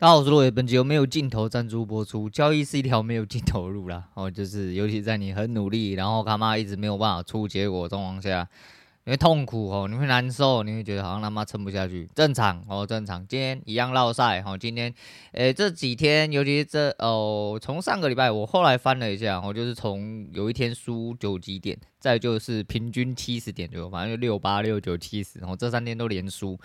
[0.00, 2.26] 大家好，我是洛伟，本集由没有镜头赞助播出。
[2.30, 8.48] 交易是一条没有尽头的路啦，哦，就是尤其在你很努力，然后他妈一直没有办法出结果状况下，
[9.04, 13.26] 你会痛苦哦，你会难受，你会觉得好像他妈撑不下去，正常哦，正常。
[13.26, 14.92] 今天一样落赛哦，今天，
[15.32, 26.58] 诶，这几天，尤其是这哦，从上个礼拜我后来翻了一下，哦，就是从有一天输九几点，再就是平均七十点左右，反正就六八六九七十，然后这三天都连输。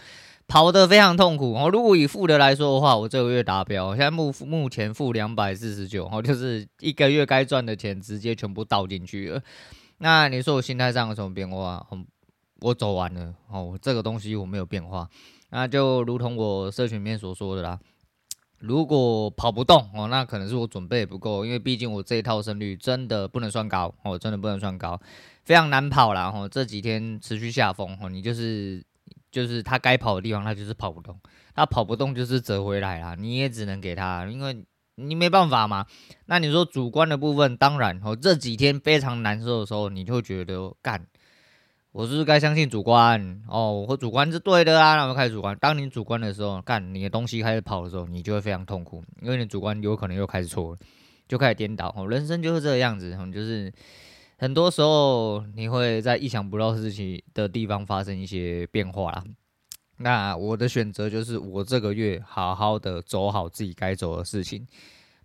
[0.47, 1.69] 跑得非常痛苦哦。
[1.71, 9.41] 如果以负的来说的话，我这个月达标，现在目目前负两百四十九，哦，就是一个月该赚的钱直接全部倒进去了。
[9.97, 11.83] 那你说我心态上有什么变化？
[11.89, 12.05] 很
[12.65, 15.09] 我走完了哦，这个东西我没有变化。
[15.49, 17.79] 那就如同我社群面所说的啦，
[18.59, 24.99] 如果跑不动哦，那可能是我准备不够，因为毕竟我这一套胜率真的不能算高哦，真的不能算高，
[25.43, 26.31] 非常难跑啦。
[26.33, 28.83] 哦，这几天持续下风哦，你就是。
[29.31, 31.19] 就是他该跑的地方，他就是跑不动，
[31.53, 34.63] 他跑不动就是折回来啦，你也只能给他，因为
[34.95, 35.85] 你没办法嘛。
[36.27, 41.05] 那你说主观的部分，当然哦，这几天非常难受的时候，你就会觉得干，
[41.95, 43.85] 我是不是该相信主观哦？
[43.87, 45.57] 我主观是对的啊，那我们开始主观。
[45.61, 50.77] 当你主观的时候，干你的东西开始跑的时候，你就会非常痛苦，因为你主观有可能又开始错了，
[51.25, 52.05] 就开始颠倒哦。
[52.05, 53.71] 人生就是这个样子，就是。
[54.37, 59.23] 很多时候你会在意想不到事情的地方发生一些变化啦。
[59.99, 64.67] 那我的选择就是，我这个月好好的走好自己该走的事情，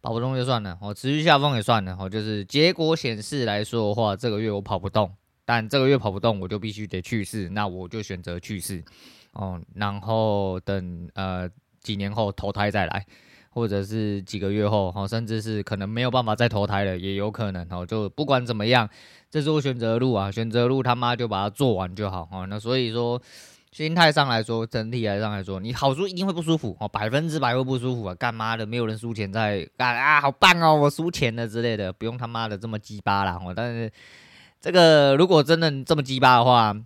[0.00, 1.96] 跑不动就算了，我持续下风也算了。
[1.98, 5.10] 我就是结果显示来说的话，这个月我跑不动，
[5.50, 8.80] 但这个月跑不动，我就必须得去世，那我就选择去世
[9.32, 9.60] 哦。
[9.74, 13.04] 然后等呃几年后投胎再来。
[13.52, 18.88] 或者是几个月后，哈，甚至是可能没有办法再投胎了，也有可能，哈，就不管怎么样，
[19.28, 23.20] 这是我选择的路啊，选择的路他妈就把它做完就好，哈，那所以说，
[23.72, 33.90] 心态上来说，整体来上来说，你好输一定会不舒服，哦，百分之百会不舒服啊，干妈的，没有人输钱在干啊，好棒哦，我输钱了之类的，不用他妈的这么鸡巴啦，哦，但是
[34.60, 36.76] 这个如果真的这么鸡巴的话。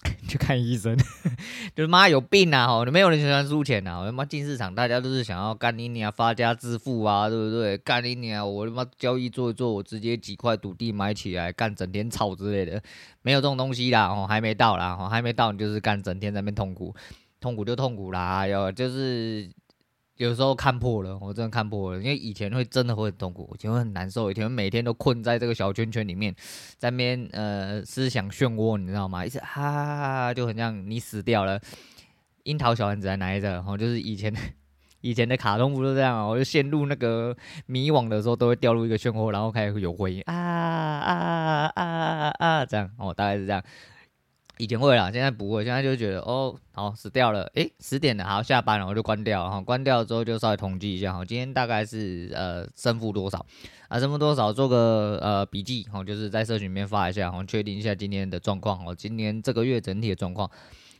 [0.28, 0.96] 去看医生，
[1.74, 2.68] 就是妈有病啊！
[2.68, 3.98] 吼，没有人喜欢输钱啊！
[3.98, 7.76] 我他妈进市场，大家都是想要干你娘发家致富啊，对不对？
[7.78, 8.48] 干你娘！
[8.48, 12.80] 我他妈交易做一做，我直接几块土地买起来干，整天炒之类的，
[13.22, 14.06] 没有这种东西啦！
[14.06, 14.96] 哦，还没到啦！
[15.00, 16.94] 哦，还没到，你就是干，整天在那边痛苦，
[17.40, 18.46] 痛苦就痛苦啦！
[18.46, 19.50] 哟，就是。
[20.18, 26.34] 有时候看破了，我真的看破了，因为以前会真的会很痛苦，以前会很难受，以前每天都困在这个小圈圈里面，
[26.76, 29.24] 在边呃思想漩涡，你知道吗？
[29.24, 31.60] 一直哈哈哈，就很像你死掉了。
[32.42, 33.62] 樱桃小丸子还哪一个？
[33.64, 34.34] 哦，就是以前
[35.02, 36.28] 以前的卡通不都这样？
[36.28, 37.36] 我就陷入那个
[37.66, 43.62] 迷惘的时候，都会掉入一个漩涡，然后开始有回音啊啊啊啊，这样哦，大概是这样。
[44.58, 45.64] 以前会啦，现在不会。
[45.64, 49.60] 现在就觉得哦，好死掉了，诶，十点了，好下班了，我就关掉了哈。
[49.60, 53.44] 关掉之后就稍微统计一下哈，今天大概是呃胜负多少
[53.88, 53.98] 啊？
[53.98, 54.52] 胜负多少？
[54.52, 58.94] 做个呃笔记哈，就是在社群里面发一下，哈，确定一下今天的状况哦。
[58.94, 60.50] 今年这个月整体的状况，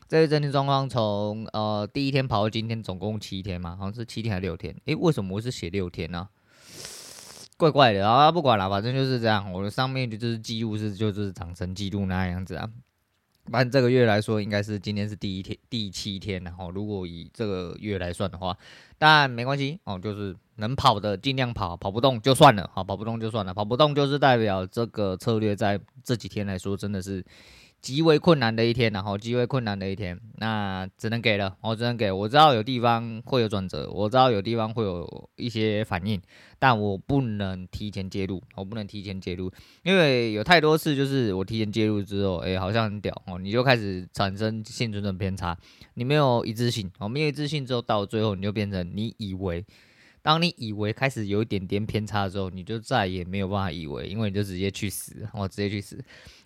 [0.07, 4.73] 这个整体状况从呃第一天跑到今天总共七天嘛，好像是七天还是六天？
[4.85, 6.29] 诶，为什么我是写六天呢？
[7.57, 9.51] 怪怪的啊，不管了，反正就是这样。
[9.51, 12.69] 我的上面就是记录是就是长成记录那样子啊。
[13.51, 18.57] 按这个月来说，应该是今天是第一天，第七天，然后如果以这个月来算的话，
[18.97, 27.23] 但没关系哦，就是能跑的尽量跑，跑不动就算了，好，跑不动就算了，跑不动就是代表这个策略在这几天来说真的是。
[27.81, 32.11] 极为困难的一天，然后极为困难的一天，那只能给了，我只能给。
[32.11, 36.21] 我知道有地方会有转折，我知道有地方会有一些反应，
[36.59, 39.51] 但我不能提前介入，我不能提前介入，
[39.83, 45.57] 因为有太多次就是我提前介入之后，哎、好像很屌哦，你就开始产生幸存者偏差，
[45.93, 49.65] 你没有一致性，哦，没有一致性之后，到最后你就变成你以为。
[50.21, 55.97] 当你以为开始有一点点偏差的时候，你就再也没有办法以为，因为你就直接去死，我直接去死。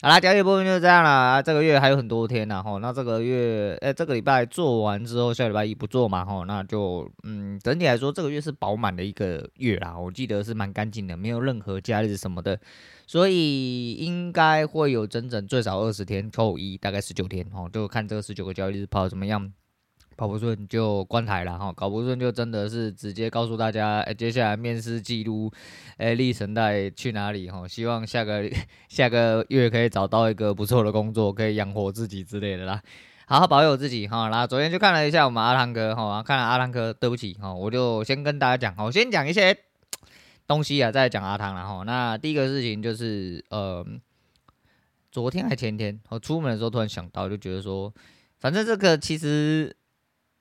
[0.02, 1.42] 好啦，交易部分就这样啦。
[1.42, 9.98] 这个月还有很多天呢，吼，那这个月，哎、欸，这个礼拜做完之后，下礼拜一不做嘛，吼，那就，嗯，整体来说，这个月是饱满的一个月啦。
[9.98, 12.60] 我记得是蛮干净的，没有任何假日什么的，
[13.08, 19.52] 所以应该会有整整最少二十天，扣一大概十九天，吼，就看这个十九个交易日跑怎么样。
[20.16, 25.52] 跑不顺就关台了哈，搞不顺就真的是直接告诉大家，哎、接下来面试记录，
[25.98, 27.68] 哎、欸，历神代去哪里哈？
[27.68, 28.48] 希望下个
[28.90, 32.82] 下个月可以找到一个不错的工作，可以养活自己之类的啦。
[33.26, 34.30] 好好保佑自己哈。
[34.30, 39.58] 那昨天就看了一下我们阿汤哥哈，看了阿汤哥，对不起哈，我就先跟大家讲，我先讲一些
[40.46, 41.84] 东西啊，再讲阿汤了哈。
[41.86, 43.84] 那第一个事情就是，呃，
[45.12, 47.92] 昨天还前天，我出门的时候突然想到，就觉得说，
[48.40, 49.76] 反正这个其实。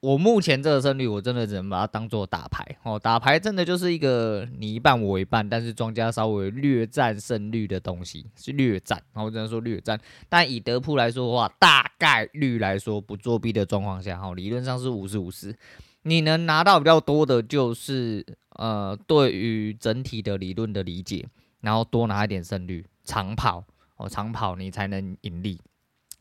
[0.02, 2.98] 我目前这个胜率，我真的只能把它当做打牌哦。
[2.98, 9.00] 打牌真的就是一个你一半我一半，但是庄家稍微略占胜率的东西，是略占。
[9.12, 9.96] 我只能说略占。
[10.28, 15.54] 但以德扑来说的话，大概率来说不作弊的状况下，哈，理论上是五十五十。
[16.02, 18.26] 你能拿到比较多的，就是
[18.56, 21.24] 呃，对于整体的理论的理解，
[21.60, 23.62] 然后多拿一点胜率，长跑
[23.98, 25.60] 哦，长跑你才能盈利。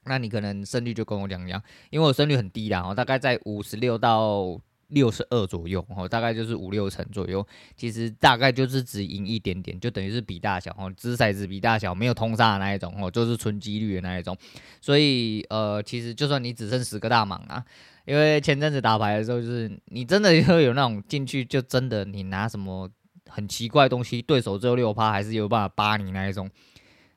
[0.06, 7.45] 那你可能胜率就跟我讲一样，因为我胜率很低啦，哦大概在五十六到六十二左右，哦，大概就是五六成左右。
[7.77, 14.36] 其实大概就是只赢一点点，就等于是比大小哦，掷骰子比大小，没有通杀的那一种哦，就是纯几率的那一种。
[14.81, 17.63] 所以呃，其实就算你只剩十个大盲啊，
[18.06, 22.89] 因为前阵子打牌的时候，就是你真的会有那种进去就真的你拿什么
[23.30, 26.50] 很奇怪的东西，对手只有六趴，还是有办法扒你那一种。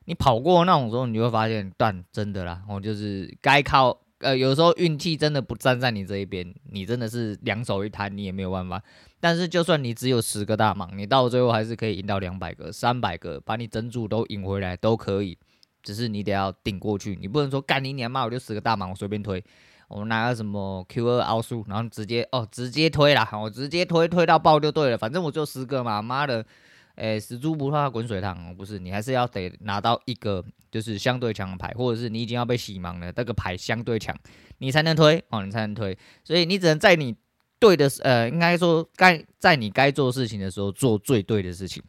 [0.05, 8.81] 你跑过那种时候，你就会发现，断真的啦，我就是该靠，呃，有时候运气真的不站在你这一边，你真的是两手一摊，你也没有办法。
[9.19, 15.37] 但是就算你只有十个大盲，你到最后还是可以赢到两百个、三百个，把你整组都赢回来都可以。
[15.81, 19.43] 只是你得要顶过去，你不能说干你娘妈，我就十个大盲，我随便推，
[19.87, 26.45] 我拿个什么 Q 二奥数，然后直接哦直接推啦，我直接推推到爆就对了，反正我就十个嘛，妈的。
[26.95, 34.15] 诶，死猪不怕滚水烫，不是，你还是要得拿到一个就是相对强的牌，或者是你已经要被洗盲了，这个牌相对强，
[34.59, 35.97] 你才能推哦，你才能推。
[36.23, 37.15] 所以你只能在你
[37.59, 41.83] 对的，呃，应该说该在你该做事情的时候做最对的事情，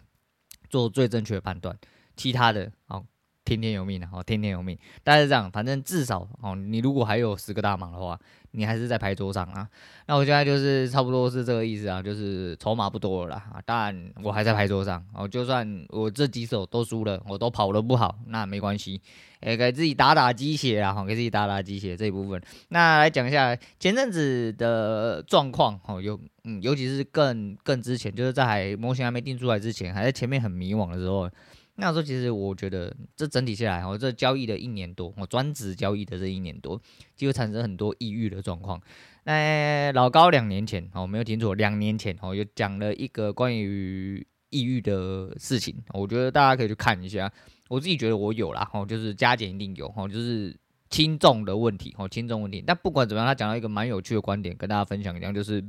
[0.68, 1.76] 做最正确的判断，
[2.16, 3.04] 其他的哦，
[3.46, 4.76] 听天由命的哦，听天由命。
[5.02, 8.18] 但是这样，反正至少哦，你如果还有十个大盲的话。
[8.52, 9.68] 你还是在牌桌上啊？
[10.06, 13.60] 那我现在就是差不多是这个意思啊，就是筹码不多了啦啊。
[13.66, 18.98] 当然我还在牌桌上哦，就算我这几手都输了，我都跑得不好，那没关系，
[19.40, 22.40] 诶，给自己打打鸡血啊，给自己打打鸡血这一部分。
[22.68, 31.28] 那来讲一下前阵子的状况哦，有嗯，尤其是更更之前，就是在模型还没定出来之前，还在前面很迷惘的时候。
[31.76, 36.80] 那时候其实我觉得，这整体下来，我这交易的一年多，我专职交易的这一年多，
[37.14, 38.80] 就产生很多抑郁的状况。
[39.24, 47.30] 那老高两年前，哦，没有听错，两年前，哦，有讲了一个关于抑郁的事情，我觉得大家可以去看一下。
[47.68, 50.56] 我自己觉得我有啦，哦，就是加减一定有，哦，就是
[50.88, 52.62] 轻重的问题，哦，轻重问题。
[52.64, 55.62] 但不管怎么样，他讲到一个蛮有趣的观点，跟大家分享一下，就是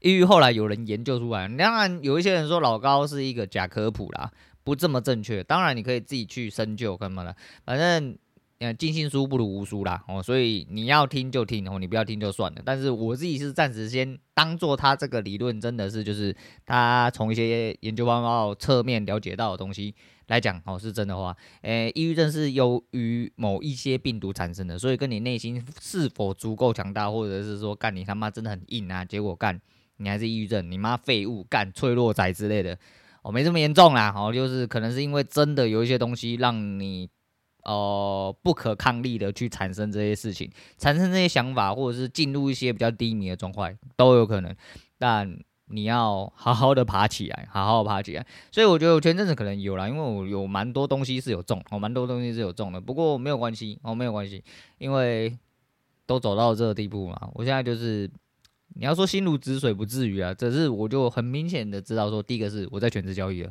[0.00, 4.30] 抑郁后来有人研究出来，当然有一些人说老高是一个假科普啦。
[4.68, 7.34] 不这么正确，当然你可以自己去深究干嘛的，
[7.64, 8.14] 反正
[8.58, 12.60] 呃尽信书不如无书啦哦，所以你要听就听哦，你不要听就算了。
[12.62, 16.36] 但是我自己是暂时先当做他这个理论真的是就是
[16.66, 19.94] 他从一些研究报告侧面了解到的东西
[20.26, 29.58] 来讲哦，是真的话，诶，抑郁症是由于某一些病毒产生的，所以跟你内心是否足够强大，或者是说干你他妈真的很硬啊，结果干
[29.96, 32.78] 你还是抑郁症，你妈废物干脆弱仔之类的。
[33.28, 37.06] 哦，没这么严重啦，哦，就是可能是因为真的有一些东西让你，
[37.62, 44.56] 呃，不可抗力的去产生这些事情，产生这些想法，或者是进入一些比较低迷的状态都有可能。
[44.96, 48.26] 但你要好好的爬起来，好好爬起来。
[48.50, 52.80] 所以我觉得我前阵子可能有啦，因为我有蛮多东西是有中，哦，蛮多东西是有中的。
[52.80, 54.42] 不过没有关系，哦，没有关系，
[54.78, 55.36] 因为
[56.06, 57.28] 都走到这个地步嘛。
[57.34, 58.10] 我现在就是。
[58.74, 63.50] 你要说心如止水不至于啊，只是我就很明显的知道说，第一个是我在全职交易了，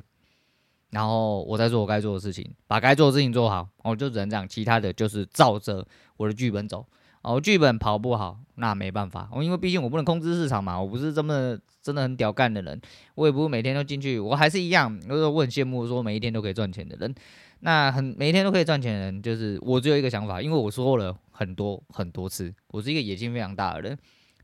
[0.91, 5.86] 然后我在做我该做的事情，把该做的事情做好，我就只能这样，其他的就是照着
[6.17, 6.86] 我的剧本走。
[7.24, 12.79] 哦，剧本跑不好，那没办法，因为毕竟我不能控制市场嘛，我不是这么真的很屌干的人，
[13.15, 17.13] 我也不是每天都进去，我还是一样，就是我很羡慕说每一天都可以赚钱的人。
[17.59, 23.97] 那很每一天都可以赚钱的人，就是我只有一个想法，因为我说了很多很多次，我是一个野心非常大的人。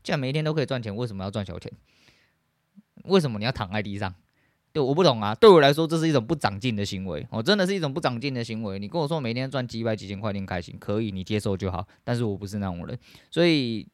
[0.04, 1.72] 既然每一天都可以赚钱，为什么要赚小钱？
[3.04, 4.14] 为什么你要躺在地上？
[4.72, 5.34] 对，我不懂啊。
[5.34, 7.26] 对我来说，这是一种不长进的行为。
[7.30, 8.78] 我真的是一种不长进的行为。
[8.78, 11.86] 你跟我说每天赚几百几千块，钱开心可以，你接受就好。
[12.04, 12.98] 但是我不是那种人，
[13.30, 13.88] 所以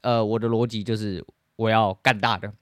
[0.00, 1.24] 呃，我的逻辑就是
[1.56, 2.52] 我要干大的。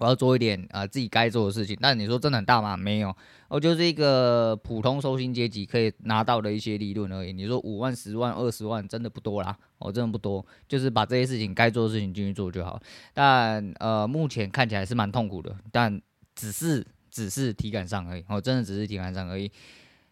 [0.00, 2.74] 我要做一点啊、自己该做的事情，但你说真的很大吗？
[2.74, 3.14] 没有，
[3.48, 7.34] 我就是一个普通收薪阶级可以拿到的一些利润而已。
[7.34, 12.80] 你说五万、十万、二十万，真的不多啦，我、真的不多，就是把这些事情该做的事情进去做就好。
[13.12, 16.00] 但呃，目前看起来是蛮痛苦的，但
[16.34, 19.52] 只是只是体感上而已，我、哦、真的只是体感上而已。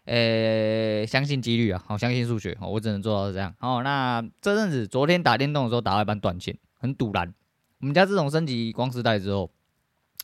[0.05, 3.51] 呃，相信几率啊，好、相信数学、哦，我只能做到这样。
[3.59, 7.33] 哦，那这阵子昨天打电动的时候打了一半断线，很赌烂。
[7.79, 9.49] 我们家自从升级光丝带之后。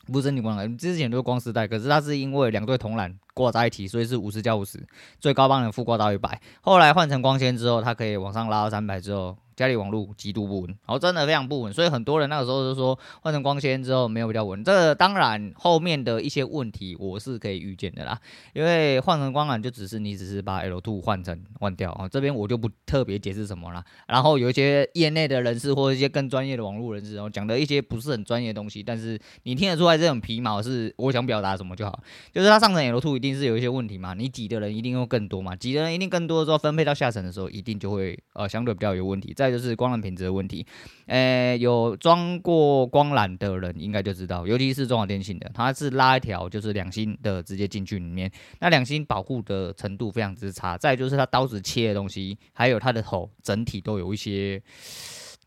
[0.08, 4.86] 不是你光蓝，之前都是光丝带，可是它是因为两对铜缆挂在一起，所以是五十加五十，
[5.20, 6.40] 最高帮能负挂到一百。
[6.62, 14.64] 后来换成光纤之后，它可以往上拉到三百之后，家里网络极度不稳，然后真的非常不稳，所以很多人那个时候就说换成光纤之后没有比较稳。
[14.64, 18.20] 这个当然后面的一些问题我是可以预见的啦，
[18.54, 23.84] 因为换成光缆就只是你只是把 L2 换成换掉啊，这边我就不特别解释什么啦。
[24.08, 32.00] 然后有一些业内的人士或一些更专业的网络人士，然后讲的一些不是很专业的东西，但是你听得出来这种皮毛是我想表达什么就好，
[32.34, 39.34] 就是它上层 L2 一定是有一些问题嘛，你挤的人一定会更多嘛，挤的人一定更多的时候分配到下层的时候一定就会呃相对比较有问题。
[39.46, 40.66] 再就是光缆品质的问题，
[41.06, 50.78] 诶，有装过光缆的人应该就知道，尤其是中华电信的，它是拉一条就是两芯的直接进去里面，那两芯保护的程度非常之差。
[50.78, 54.62] 再就是它刀子切的东西，还有它的头整体都有一些，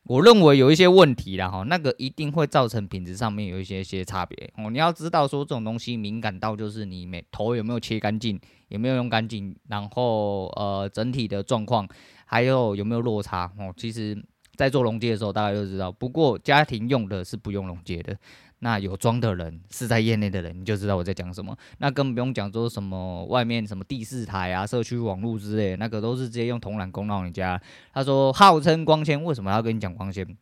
[0.05, 4.71] 我认为有一些问题啦哈，那个一定会造成品质上面有一些些差别哦。
[4.71, 11.89] 你要知道说这种东西敏感到就是你每头有没有切干净，有没有用干净，然后呃整体的状况。
[12.31, 13.73] 还有有没有落差哦？
[13.75, 14.15] 其实，
[14.55, 15.91] 在做溶接的时候，大家就知道。
[15.91, 18.15] 不过家庭用的是不用溶接的，
[18.59, 21.57] 那有装的人是在业内的人，你就知道我在讲什么。
[21.79, 27.59] 那更不用讲说什么外面什么第四台啊、社区网络之类，那个都是直接用铜缆供到你家。
[27.95, 30.37] 他说号称光纤，为什么要跟你讲光纤？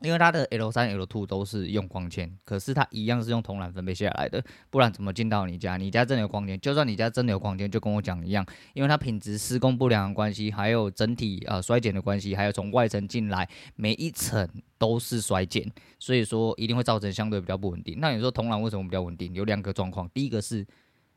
[0.00, 5.76] 因为它的 L 三 L two 都是用光纤，可是它一样是用铜缆分配下来的，不然怎么进到你家？
[5.76, 6.60] 你家真的有光纤？
[6.60, 14.46] 就算你家真的有光纤，就跟我讲一样，因为它品质施工不良的关系，还有整体呃衰减的关系，还有从外层进来每一层
[14.76, 17.96] 都是衰减，所以说一定会造成相对比较不稳定。
[17.98, 19.32] 那你说铜缆为什么比较稳定？
[19.34, 20.66] 有两个状况，第一个是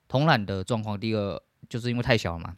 [0.07, 2.55] 铜缆的状况，第二就是因为太小了嘛。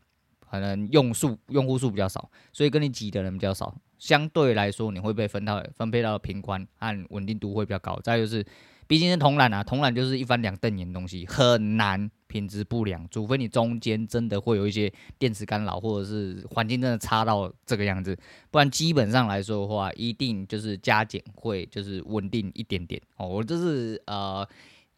[0.49, 7.99] 可能用数用户数比较少，所以跟你挤的人比较少，相对来说你会被分到分配到的频宽和稳定度会比较高。
[8.03, 8.45] 再就是，
[8.87, 18.17] 毕竟是铜缆啊，铜缆就是一翻两瞪眼的东西，很难品质不良，除非你中间真的会有一些电磁干扰，或者是环境真的差到这个样子，
[18.49, 23.27] 不然基本上来说的话，一定就是加减会就是稳定一点点哦。
[23.27, 24.47] 我这是呃。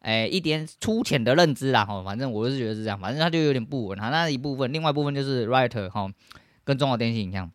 [0.02, 4.10] 哎，一点粗浅的认知啦，吼，反正我是觉得是这样，反正它就有点不稳哈。
[4.10, 6.12] 那一部分，另外一部分就是 writer 哈，
[6.64, 7.50] 跟中华电信一样。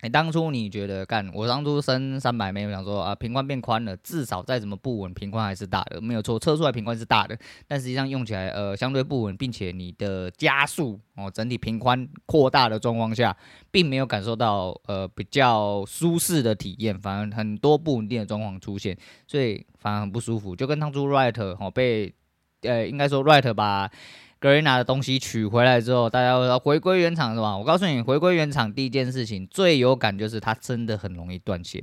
[0.00, 1.30] 哎，当初你觉得干？
[1.32, 7.36] 我当初升三百没有想说啊，平宽变宽了，至少再怎么不稳，平宽还是大的，没有错，测出来平宽是大的，
[7.66, 13.34] 但实际上用起来呃相对不稳，并且你的加速哦，整体平宽扩大的状况下，
[13.70, 22.12] 并没有感受到呃比较舒适的体验，反而很多不稳定的状况出现，所以反而很不舒服，就跟当初 Right 哦被
[22.60, 23.90] 呃应该说 Right 把。
[24.38, 27.56] 格瑞纳的东西取回来之后，大家会说回归原厂是吧？
[27.56, 31.82] 我告诉你，回归原厂第一件事情最有感就是它真的很容易断线，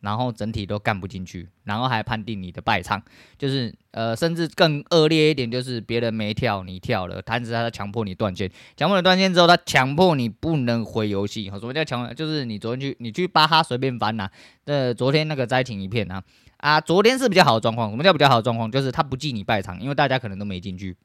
[0.00, 3.02] 然后整体都干不进去，然后还判定你的败场，
[3.36, 11.50] 就是呃，甚至更恶劣一点就是别人没跳你跳了，但是他强迫你断线，强迫你断线之后，他强迫你不能回游戏。
[11.50, 12.12] 什么叫强？
[12.14, 14.30] 就是你昨天去你去巴哈随便翻呐、啊，
[14.64, 16.22] 呃，昨天那个灾情一片啊
[16.56, 17.90] 啊，昨天是比较好的状况。
[17.90, 18.72] 什么叫比较好的状况？
[18.72, 20.96] 就是他不记你败场，因为大家可能都没进去。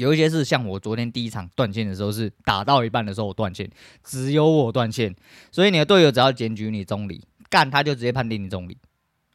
[0.00, 3.70] 有一些是像我昨天第一场断线的时候，是打到一半的时候我断线，
[4.02, 5.14] 只有我断线，
[5.52, 8.76] 所以你的队友只要检举你中离，干他就直接判定你中离，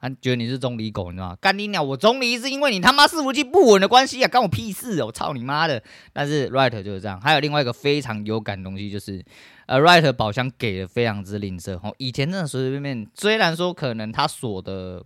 [0.02, 1.38] 他觉得你是中离狗，你知道吗？
[1.40, 5.82] 干你鸟，我中离是因为你他妈伺服器不稳的关系啊，关我屁事哦，操你妈的！
[6.12, 9.24] 但是 Right 就是这样，还有另外一个非常有感的东西就是，
[9.68, 15.04] 呃，Right 宝箱给的非常之吝啬，哦，以前真的随随便便，虽然说可能他锁的。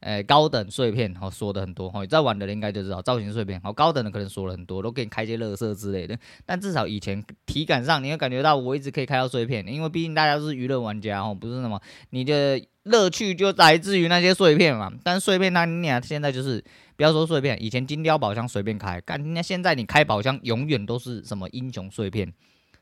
[0.00, 6.18] 诶，高等碎片好说的很多哈，再玩的人应该就知道造型碎片好，高等的可能说了很多，都给你开些乐色之类的。
[6.46, 11.80] 但至少以前体感上你会感觉到我一直可以开到碎片，因为毕竟大家都是娱乐玩家哦，不是什么
[12.10, 14.90] 你的乐趣就来自于那些碎片嘛。
[15.04, 16.64] 但碎片那你俩现在就是
[16.96, 22.32] 不要说碎片，以前金雕宝箱随便开，干那现在你开宝箱永远都是什么英雄碎片。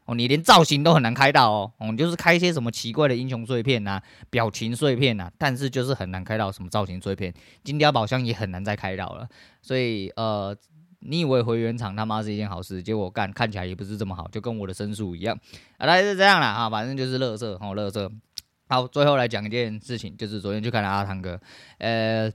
[0.09, 4.01] 哦，你连造型都很难开到哦，哦，就是开一些什么奇怪的英雄碎片呐、
[4.31, 9.29] 表情碎片呐，但是就是很难开到什么造型碎片，金雕宝箱也很难再开到了，
[9.61, 10.57] 所以呃，
[11.01, 15.39] 你以为回原厂他妈是一件好事，结果干看起来也不是这么好，就跟我的申诉一样，
[15.77, 18.11] 啊，大概是这样啦啊，反正就是乐色哦，乐色。
[18.71, 21.39] 好，最后来讲一件事情，就是昨天去看了阿汤哥，
[21.77, 22.33] 呃。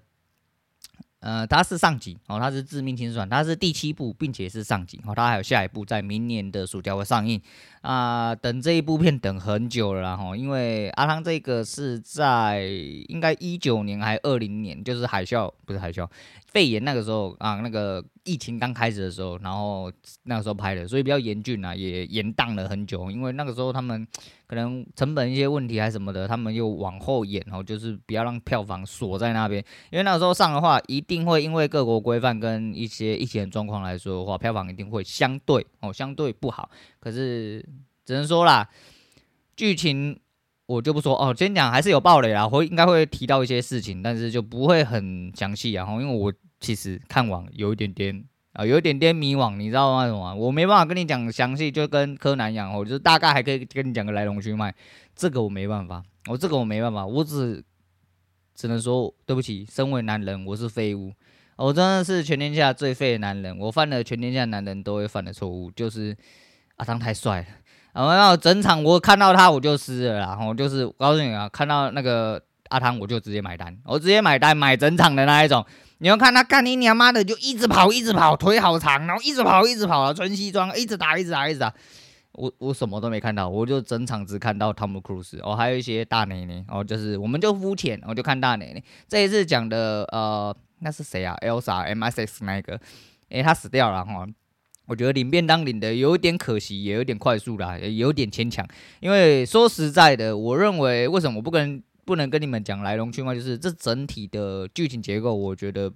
[1.23, 7.41] 呃，它是上集哦，它是致命清算，它是第七部，并且是上集哦，它还有下一部在明年的暑假会上映。
[7.79, 12.65] 啊、等这一部片等很久了哈，因为阿汤这个是在
[13.07, 16.07] 应该一九年还二零年，就是海啸不是海啸，
[16.53, 19.91] 肺炎那个时候啊，那个疫情刚开始的时候，然后
[20.23, 24.07] 那个时候拍的，所以比较严峻啊，也延宕了很久，因为那个时候他们。
[24.45, 36.69] 可能成本一些问题还是什么的，他们又往后延哦，就是不要让票房锁在那边，因为那个时候上的话，一定会因为各国规范跟一些疫情状况来说的话，票房一定会相对哦相对不好。
[36.99, 37.67] 可是
[38.05, 38.69] 只能说啦，
[39.55, 40.19] 剧情
[40.65, 41.33] 我就不说哦。
[41.33, 45.85] 今天讲还是有爆雷啦，会应该会提到一些事情，但是就不会很详细啊。
[45.91, 50.33] 因为我其实看完有一点点啊，有一点点迷惘，你知道吗？
[50.35, 54.73] 我没办法跟你讲详细，就跟柯南一样，我就大概还可以跟你讲个来龙去脉。
[55.15, 57.63] 这个我没办法，我这个我没办法，我只
[58.55, 61.11] 只能说对不起，身为男人，我是废物。
[61.55, 66.15] 我真的是全天下最废的男人，我犯了全天下男人都会犯的错误，就是
[66.77, 67.47] 阿汤太帅了。
[67.93, 75.65] 然后整场我看到他我就湿了，然后就是我告诉你啊，看到那个阿汤我就直接买单，我直接买单买整场的那一种。
[75.99, 81.73] 你要看他干你娘妈的就一直跑一直跑，腿好长，然后一直跑一直跑啊，穿西装一直打一直打一直打。
[82.33, 88.83] 我我什么都没看到，我就整场只看到汤姆克鲁斯哦，还有一些大奶奶哦，就是我们就肤浅，我就看大奶奶。
[89.07, 90.55] 这一次讲的呃。
[90.85, 92.77] 那是谁啊？Elsa MSX 那个，
[93.29, 94.27] 诶、他死掉了哈。
[94.85, 98.67] 我觉得领便当领的有点可惜，也有点快速啦，也有点牵强。
[98.99, 105.91] 因为说实在的，我认为为什么我不跟不能跟你们讲来龙去脉，就是这整体的剧情结构，我觉得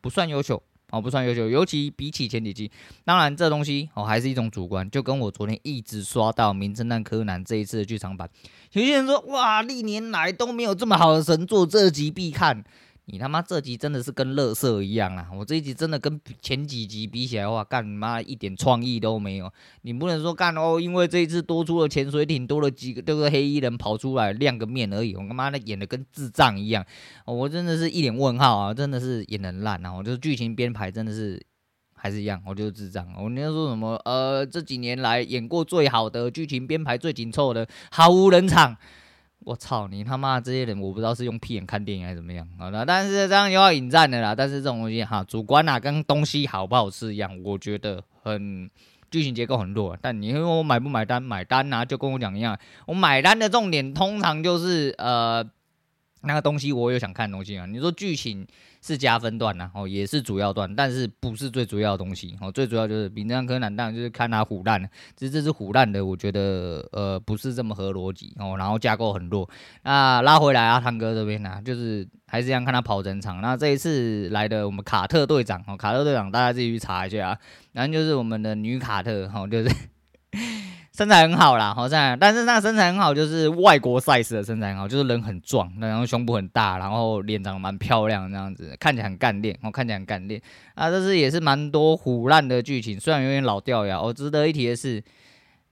[0.00, 1.48] 不算优秀哦，不算优秀。
[1.48, 2.70] 尤其比起前几集，
[3.04, 4.88] 当然这东西哦还是一种主观。
[4.88, 8.30] 就跟我昨天一直刷到《名侦探柯南》这一次的剧场版，
[8.72, 12.64] 有些人说哇，历年来都没有这么好的神作，这集必看。
[13.12, 15.28] 你他妈这集真的是跟乐色一样啊！
[15.34, 19.52] 我这一集真的跟前几集比起来的话，干你妈一点创意都没有。
[19.82, 25.16] 你不能说干哦，因为这一次多出了潜水艇，多了几个这个黑衣人跑出来亮个面而已。
[25.16, 26.86] 我他妈的演的跟智障一样，
[27.24, 28.72] 我真的是一脸问号啊！
[28.72, 29.92] 真的是演的烂啊！
[29.92, 31.44] 我就是剧情编排真的是
[31.94, 33.08] 还是一样，我就是智障。
[33.18, 38.76] 我你要说什么呃，这几年来演过最好的剧情编排最紧凑的，毫无人场。
[39.44, 44.34] 我操你他妈这些人，我不知道是用屁眼看电影还是怎么样，好的，但是这样又要引战的啦。
[44.34, 48.70] 但是这种东西哈，主观啊，跟东西好不好吃一样，我觉得很
[49.10, 49.96] 剧情结构很弱。
[50.00, 55.44] 但你问我买不买单，买单啊，就跟我讲一样，我买单的重点通常就是呃。
[56.22, 58.46] 那个东西我有想看东西啊，你说剧情
[58.82, 64.82] 是加分段呐，哦，也是主要段，但是不是最主要的东西哦，最主要就是名侦探柯南，当然就是看他唬烂，
[65.16, 69.48] 其实这是唬烂的，我觉得呃不是这么合逻辑哦，然后架构很弱。
[69.82, 73.40] 那拉回来啊，汤哥这边呢，就是还是这样看他跑整场。
[73.40, 77.38] 那这一次来的我们卡特队长哦，卡特队长大家自己去查一下啊，
[77.72, 79.70] 然后就是我们的女卡特哦，就是。
[81.00, 90.38] 身材很好啦，好像，但是那个身材很好，就是外国 size 的身材很好，就是人很壮，然后胸部很大，然后脸长得蛮漂亮，这样子看起来很干练，哦，看起来很干练
[90.74, 90.90] 啊。
[90.90, 93.98] 这是也是蛮多腐烂的剧情，虽然有点老掉牙。
[93.98, 95.02] 我值得一提的是，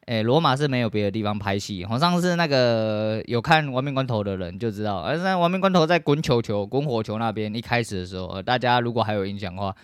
[0.06, 9.76] 诶、罗马是没有别的地方拍戏，好像是那个有看《亡命关头》的人就知道，而在《亡命关头》在滚球球、滚火球那边一开始的时候，大家如果还有印象的话。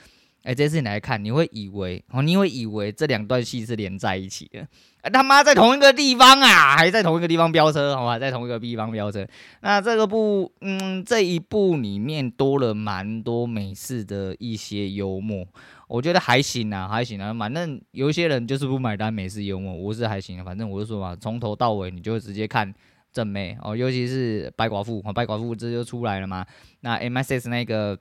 [0.44, 4.61] 哎、这次你来看，你会以为哦，你会以为这两段戏是连在一起的，
[5.00, 9.26] 啊、他妈在同一个地方啊，还在同一个地方飙车，好吧，在同一个地方飙车。
[9.62, 15.46] 那这个部，嗯，这一部里面多了蛮多美式的一些幽默，
[15.88, 17.33] 我觉得还行啊，还行啊。
[17.33, 20.44] 反正有一些人就是不买单美式幽默，我是还行啊。
[20.44, 22.70] 反正我就说嘛，从头到尾你就直接看
[23.11, 26.44] 正妹哦，尤其是白寡妇，白寡妇这就出来了嘛。
[26.80, 27.98] 那 MSS 那个。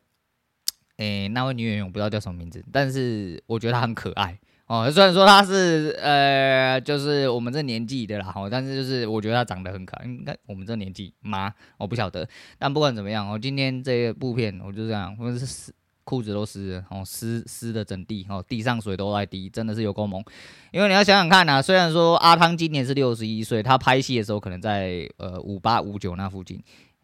[0.97, 4.89] 诶、那位女演员我不知道叫什么名字，但是我觉得她很可爱哦。
[4.91, 10.05] 虽然说她是呃，就是我们这年纪的啦，哈，但是就是我觉得她长得很可爱。
[10.05, 11.53] 应该我们这年纪吗？
[11.77, 12.27] 我不晓得。
[12.59, 20.23] 但不管怎么样，我今天这部片我就这样，我是湿裤子都湿了，哦，湿湿的整地，哦，地上水都在滴，真的是有够萌。
[20.71, 26.61] 因为你要想想看呐、虽然说阿汤今年是六十一岁，他拍戏的时候可能在呃五八五九那附近。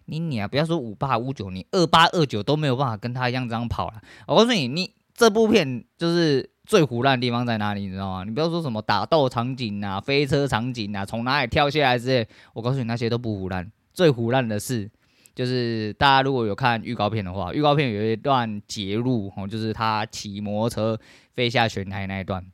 [0.09, 4.01] 你你啊，不要说五八五九，你二八二九都没有办法跟他一样这样跑了。
[4.27, 8.23] 我告诉你，你这部片就是最胡烂的地方在哪里，你知道吗？
[8.23, 13.71] 你不要说什么打斗场景啊、飞车场景啊、从哪里跳下来之类，我告诉你那些都不胡烂。
[13.93, 14.89] 最胡烂的是，
[15.35, 20.99] 就是大家如果有看预告片的话，预告片有一段截录哦，就是他骑摩托车
[21.35, 22.45] 飞下悬崖那一段，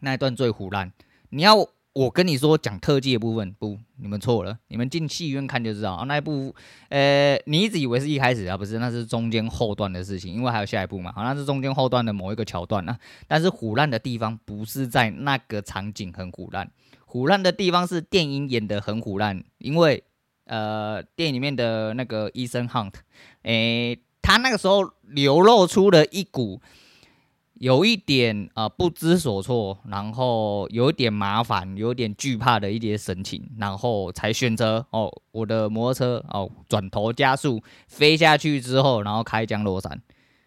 [0.00, 0.92] 那一段最胡烂。
[1.28, 1.68] 你要。
[1.92, 4.56] 我跟你说，讲特技的部分不，你们错了。
[4.68, 6.04] 你们进戏院看就知道啊。
[6.04, 6.54] 那一部，
[6.88, 11.10] 呃，你一直以为是一开始啊，不是，那是中间后段的事情，因为还有下一部嘛。
[11.10, 12.96] 好，那是中间后段的某一个桥段啊。
[13.26, 16.70] 但是唬烂的地方不是在那个场景很唬烂，
[17.08, 20.04] 唬烂的地方是电影演得很唬烂，因为
[20.44, 22.92] 呃，电影里面的那个医生 Hunt，
[23.42, 26.60] 诶，他那个时候流露出了一股。
[27.60, 40.00] 有一点啊、呃、不知所措，然后有一点麻烦，有点惧怕的一些神情，然后才选择哦，我的摩托车哦，转头加速飞下去之后，然后开降落伞。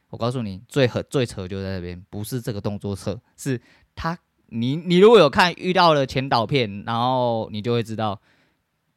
[0.10, 3.62] 我告诉你，最狠最扯就在这边，不是这个动作扯，是
[3.94, 8.20] 他，你你如果有看遇到了前导片，然后你就会知道，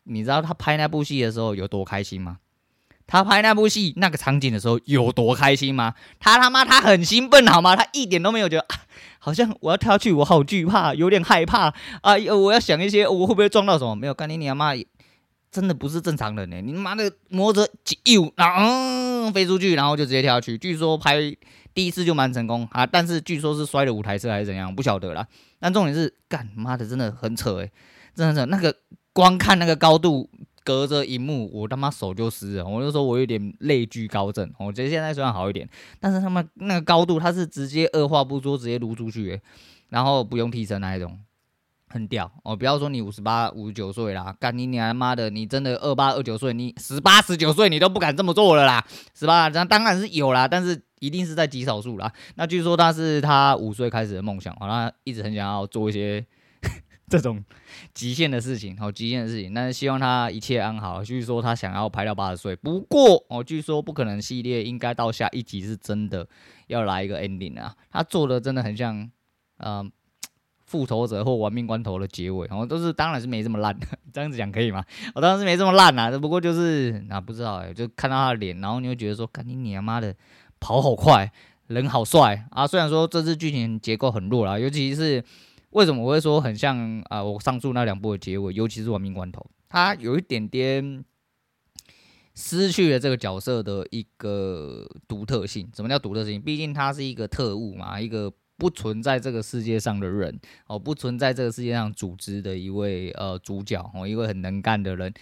[0.04, 2.38] 你知道他拍那部戏的时候有多开心吗？
[3.06, 5.94] 他拍那部戏那个场景的时候有多开心吗？
[6.18, 7.76] 他他妈他很兴奋好吗？
[7.76, 8.80] 他一点都没有觉得，啊、
[9.20, 12.16] 好像我要跳去，我好惧怕，有点害怕啊！
[12.34, 13.94] 我要想一些我会不会撞到什么？
[13.94, 14.72] 没有，干你你妈，
[15.52, 16.60] 真的不是正常人呢！
[16.60, 17.72] 你妈的摩托车
[18.04, 20.58] 一悠，然后、飞出去，然后就直接跳下去。
[20.58, 21.16] 据说拍
[21.72, 25.26] 第一次就蛮成功啊，但是据说是摔了五台车还是怎样，不晓得啦。
[25.60, 27.70] 但重点是，干妈的真的很扯诶，
[28.14, 28.74] 真的是那个
[29.12, 30.28] 光看那个高度。
[30.66, 32.66] 隔着荧幕，我他妈手就湿了。
[32.66, 34.52] 我就说我有点泪惧高症。
[34.58, 35.68] 我觉得现在虽然好一点，
[36.00, 39.40] 但是他们那个高度，他是直接二话不说直接撸出去，
[39.90, 41.16] 然后不用替身那一种，
[41.88, 42.56] 很屌哦。
[42.56, 49.46] 不要说你五十八、五十九岁啦，干你娘妈的，你真的二八、二九岁，你十八、十九岁你都不敢这么做了啦，是吧？
[49.46, 52.12] 那当然是有啦，但是一定是在极少数啦。
[52.34, 56.26] 那据说他是他五岁开始的梦想，好，他一直很想要做一些。
[57.08, 57.44] 这种
[57.94, 61.04] 极限的事情，好极限的事情，但是希望他一切安好。
[61.04, 66.26] 据说他想要拍到八十岁，不过哦，据说不可能系列应该到下一集是真的
[66.66, 67.74] 要来一个 ending 啊。
[67.90, 69.08] 他做的真的很像，
[69.58, 69.88] 呃，
[70.64, 74.84] 复仇者或玩命关头的结尾，然后都是当然是没这么烂的， 这样子讲可以吗？
[75.14, 80.12] 我当然是没这么烂啊，只不过就是啊，不知道哎，就看到他的脸，然后你会觉得说，干你你妈的
[80.58, 81.30] 跑好快，
[81.68, 82.66] 人好帅啊。
[82.66, 85.22] 虽然说这次剧情结构很弱啦，尤其是。
[85.76, 87.22] 为什么我会说很像啊？
[87.22, 91.04] 我上述那两部的结尾，尤其是《亡命关头》，它有一点点
[92.34, 95.70] 失去了这个角色的一个独特性。
[95.76, 96.40] 什么叫独特性？
[96.40, 105.12] 毕竟他是一个特务嘛，一个不存在这个世界上的人哦，不存在这个世界上组织的一位呃主角哦，一位很能干的人。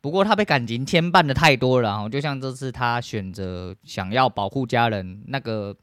[0.00, 5.76] 不过他被感情牵绊的太多了哦，就像这次他选择想要保护家人那个。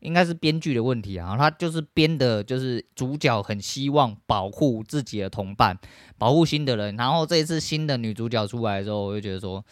[0.00, 5.78] 应该是编剧的问题啊，他就是编的，就是主角很希望保护自己的同伴，
[6.16, 6.96] 保护新的人。
[6.96, 9.64] 然后这一次新的女主角出来之后，我就觉得说，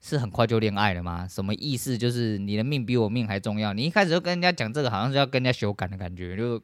[0.00, 1.26] 是很快就恋爱了吗？
[1.28, 1.98] 什么意思？
[1.98, 3.72] 就是你的命比我命还重要？
[3.72, 6.62] 你一开始就跟人家讲这个，好像是要跟人家修改的感觉，就。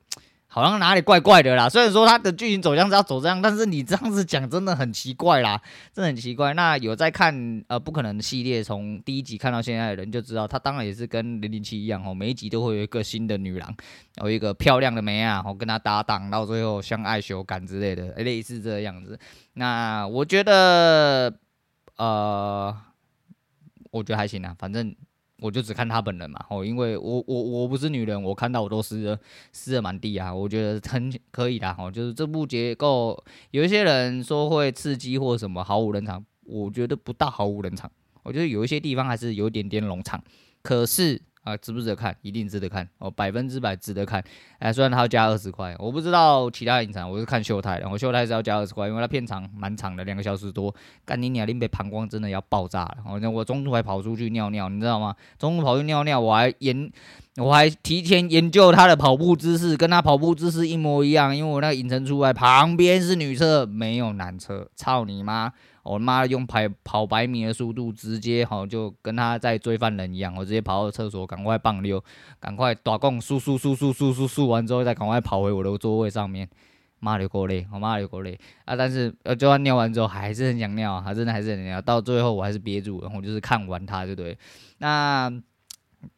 [0.50, 5.60] 好像哪里怪怪的啦，虽然说它的剧情走向是要走这样，但是你这样子讲真的很奇怪啦，
[5.92, 6.54] 真的很奇怪。
[6.54, 13.72] 那有在看呃不可能系列，从第一集看到现在的人就知道，他当然也是跟零零七一样哦，每一集都会有一个新的女郎，
[14.22, 19.18] 有一个漂亮的妹啊，我跟他搭档，到最后相爱羞感之类的，类似这样子。
[19.52, 21.32] 那我觉得
[21.98, 22.74] 呃，
[23.90, 24.96] 我觉得还行啊，反正。
[25.40, 29.18] 我就只看他本人嘛，哦，因为我我我不是女人，我看到我都湿了，
[29.52, 33.22] 湿了满地啊，我觉得很可以的，哦，就是这部结构，
[33.52, 37.90] 有一些人说会刺激或什么毫无人场，我觉得不大毫无人场，
[38.22, 40.22] 我觉得有一些地方还是有点点冗长，
[40.62, 41.22] 可是。
[41.48, 42.14] 啊，值不值得看？
[42.20, 44.22] 一定值得看哦，百分之百值得看。
[44.58, 50.74] 哎，虽然它要加二十块，我不知道其他影城，我是看秀泰，然后秀泰是要加二十块，因为它片长蛮长的，两个小时多。
[51.06, 52.96] 干你娘，林北膀胱真的要爆炸了。
[53.06, 55.14] 我我中途还跑出去尿尿，你知道吗？
[55.38, 56.90] 中途跑去尿尿，我还研，
[57.36, 61.34] 我还提前研究他的跑步姿势，跟他跑步姿势一模一样。
[61.34, 65.52] 因为我那个影城出来旁边是女厕，没有男厕，操你妈！
[65.88, 72.02] 我妈用跑跑百米的速度，直接哈就跟他在追犯人一样，我直接跑到厕所，赶快棒溜，
[72.38, 76.48] 赶快打工，速速速速速速速完之后，再赶快跑回我的座位上面。
[77.00, 78.74] 妈流过泪，我妈流过泪啊！
[78.74, 81.80] 但是呃，就算尿完之后还是很想尿，还真的还是很想尿。
[81.80, 84.36] 到最后我还是憋住，然后就是看完它，就对。
[84.78, 85.32] 那。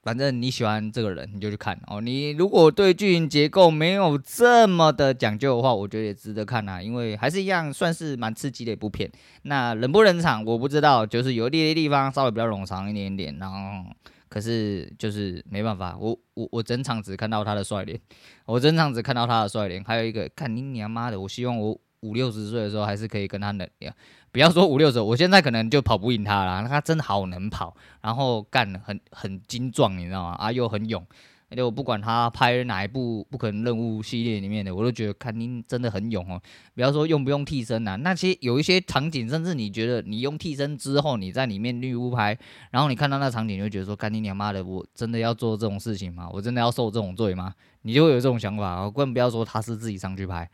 [0.03, 2.01] 反正你喜欢这个人，你就去看哦。
[2.01, 6.83] 你如果对剧情结构没有这么的讲究的话，我觉得也值得看啊。
[6.83, 9.11] 因为还是一样，算是蛮刺激的一部片。
[9.43, 13.37] 那冷不冷场我不知道，就是有一些地方稍微比较冗长一点点。
[13.39, 13.91] 然后，
[14.29, 17.99] 可是就是没办法，我我我整场只看到他的帅脸，
[18.47, 19.83] 我整场只看到他的帅脸。
[19.85, 23.93] 还有一个，看你娘妈的，我希望我五六十岁的时候还是可以跟他能聊。
[24.33, 26.69] 不要说五六十，我现在可能就跑不赢他了。
[26.69, 30.37] 他真的好能跑，然后干很很精壮，你知道吗？
[30.39, 31.05] 啊，又很勇。
[31.53, 36.41] 而且我不管他拍哪一部不可能任务系列里面的，我都觉得看你真的很勇哦。
[36.77, 42.39] 不要说用不用替身呐，那些有一些场景，甚至你觉得你用替身之后，你在里面绿屋拍，
[42.71, 46.31] 然后你看到那场景，你就觉得说，干你娘妈的，我真的要做这种事情吗？
[46.33, 47.53] 我真的要受这种罪吗？
[47.83, 48.89] 你就会有这种想法。
[48.89, 50.49] 更不要说他是自己上去拍，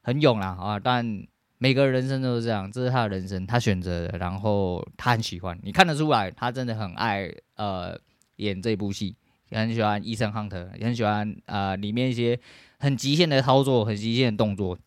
[0.00, 1.26] 很勇啦啊，但。
[1.58, 7.98] 每个人生都是这样，这是他的人生，他选择的，然后他很喜欢，你看得出来，他真的很爱呃
[8.36, 9.16] 演这部戏，
[9.50, 12.38] 也很喜欢伊森亨特，也很喜欢呃里面一些
[12.78, 14.78] 很极限的操作，很极限的动作，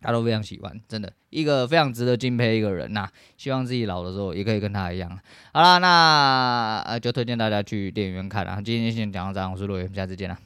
[0.00, 5.16] 他都非常喜欢，真的一个非常值得敬佩一个人呐、希望自己老的时候也可以跟他一样。
[5.52, 8.60] 好啦，那呃就推荐大家去电影院看啦。
[8.60, 10.36] 今天先讲到这，我是罗伟，下次见啦。